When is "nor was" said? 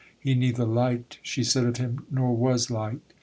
2.09-2.71